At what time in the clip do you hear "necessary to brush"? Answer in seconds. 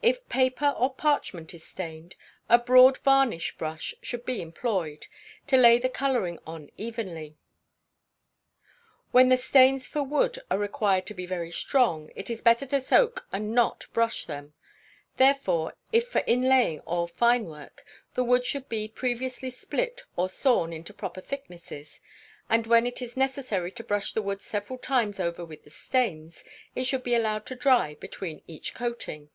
23.16-24.12